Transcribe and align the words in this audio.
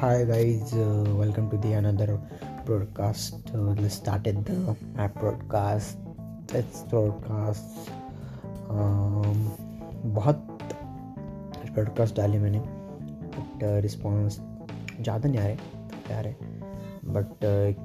Hi 0.00 0.22
guys, 0.22 0.72
uh, 0.74 1.04
welcome 1.12 1.50
to 1.50 1.56
the 1.56 1.72
another 1.72 2.20
broadcast. 2.64 3.50
Uh, 3.52 3.74
let's 3.74 3.94
started 3.94 4.44
the 4.44 4.76
my 4.94 5.08
broadcast. 5.08 5.96
Let's 6.52 6.82
broadcast. 6.82 7.88
Um, 8.70 9.40
बहुत 10.18 10.46
broadcast 11.74 12.16
डाले 12.16 12.38
मैंने 12.38 12.60
but 12.60 13.64
response 13.82 14.38
ज़्यादा 15.00 15.28
नहीं 15.28 15.40
आ 15.40 15.46
रहे 15.46 16.14
आ 16.14 16.20
रहे 16.20 16.34
बट 17.12 17.34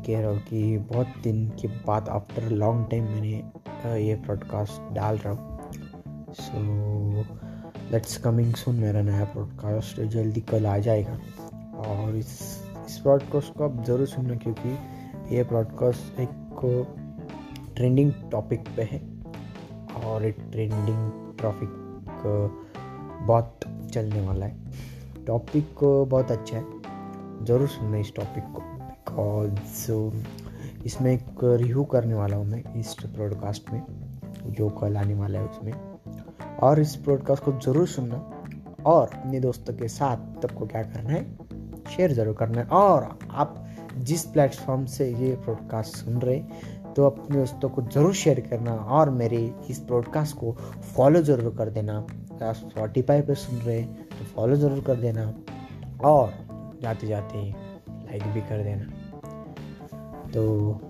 कह 0.05 0.20
रहा 0.20 0.30
हूँ 0.30 0.39
कि 0.49 0.77
बहुत 0.93 1.17
दिन 1.23 1.48
के 1.61 1.67
बाद 1.88 2.09
आफ्टर 2.09 2.49
लॉन्ग 2.52 2.89
टाइम 2.91 3.03
मैंने 3.05 3.41
uh, 3.85 3.98
ये 3.98 4.16
ब्रॉडकास्ट 4.27 4.93
डाल 4.95 5.17
रहा 5.25 5.34
हूँ 5.34 6.34
सो 6.41 7.25
लेट्स 7.91 8.17
कमिंग 8.17 8.53
सुन 8.63 8.75
मेरा 8.75 9.02
नया 9.02 9.25
ब्रॉडकास्ट 9.34 10.02
जल्दी 10.17 10.41
कल 10.53 10.66
आ 10.66 10.77
जाएगा 10.89 11.20
और 11.83 12.15
इस 12.15 12.31
इस 12.87 12.99
ब्रॉडकास्ट 13.03 13.53
को 13.53 13.63
आप 13.63 13.83
ज़रूर 13.85 14.07
सुनना 14.07 14.35
क्योंकि 14.35 14.69
ये 15.35 15.43
ब्रॉडकास्ट 15.43 16.19
एक 16.19 16.29
ट्रेंडिंग 17.75 18.11
टॉपिक 18.31 18.67
पे 18.75 18.83
है 18.83 18.99
और 20.05 20.25
एक 20.25 20.35
ट्रेंडिंग 20.51 21.11
टॉपिक 21.41 21.69
बहुत 23.27 23.59
चलने 23.93 24.21
वाला 24.21 24.45
है। 24.45 25.25
टॉपिक 25.25 25.83
बहुत 25.83 26.31
अच्छा 26.31 26.57
है। 26.57 27.45
ज़रूर 27.45 27.67
सुनना 27.67 27.97
इस 27.97 28.11
टॉपिक 28.15 28.43
को। 28.43 28.61
बिकॉज़ 28.61 29.91
इसमें 30.85 31.11
एक 31.13 31.43
रिव्यू 31.43 31.84
करने 31.84 32.13
वाला 32.13 32.37
हूँ 32.37 32.45
मैं 32.45 32.63
इस 32.75 32.95
ब्रॉडकास्ट 33.05 33.71
में, 33.73 33.81
जो 34.47 34.70
कल 34.70 34.97
आने 34.97 35.13
वाला 35.13 35.39
है 35.39 35.45
उसमें। 35.45 35.73
और 36.59 36.79
इस 36.79 36.97
ब्रॉडकास्ट 37.03 37.43
को 37.43 37.51
ज़रूर 37.51 37.87
सुनना। 37.87 38.29
और 38.85 39.09
अपने 39.13 39.39
दोस्तों 39.39 39.73
के 39.73 39.87
साथ 39.87 40.41
सबको 40.41 40.65
क्या 40.67 40.81
करना 40.84 41.09
है? 41.09 41.43
शेयर 41.89 42.12
ज़रूर 42.13 42.35
करना 42.35 42.62
है। 42.62 42.67
और 42.67 43.09
आप 43.31 43.55
जिस 43.98 44.23
प्लेटफॉर्म 44.26 44.85
से 44.85 45.09
ये 45.09 45.35
ब्रॉडकास्ट 45.35 45.95
सुन 45.95 46.17
रहे 46.21 46.40
तो 46.95 47.05
अपने 47.05 47.37
दोस्तों 47.37 47.70
को 47.70 47.81
ज़रूर 47.84 48.13
शेयर 48.13 48.40
करना 48.41 48.73
और 48.98 49.09
मेरे 49.12 49.37
इस 49.70 49.81
ब्रॉडकास्ट 49.87 50.35
को 50.37 50.51
फॉलो 50.95 51.21
ज़रूर 51.21 51.55
कर 51.57 51.70
देना। 51.70 51.98
आप 51.98 52.53
स्पॉटीफाई 52.55 53.21
पे 53.21 53.35
सुन 53.35 53.57
रहे 53.57 53.84
तो 53.84 54.25
फॉलो 54.25 54.55
ज़रूर 54.55 54.84
कर 54.84 54.95
देना 54.95 55.25
और 56.05 56.34
जाते 56.81 57.07
जाते 57.07 57.43
लाइक 57.49 58.23
भी 58.34 58.41
कर 58.41 58.63
देना। 58.63 60.29
तो 60.29 60.81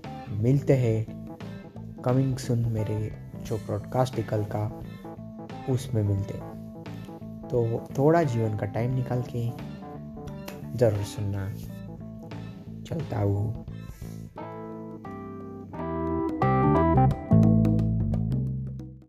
मिलते 0.42 0.76
हैं 0.76 2.02
कमिंग 2.04 2.36
सुन 2.38 2.64
मेरे 2.72 2.96
जो 3.46 3.56
ब्रॉडकास्ट 3.56 4.16
निकल 4.18 4.44
का, 4.54 4.64
उसमें 5.70 6.02
मिलते 6.02 6.38
तो 7.48 7.86
थोड़ा 7.98 8.22
जीवन 8.22 8.56
का 8.56 8.66
टाइम 8.68 8.94
निकाल 8.94 9.22
के 9.28 9.48
ज़रूर 10.76 11.02
सुनना 11.04 11.48
चलता 12.84 13.18
हूँ 13.18 13.66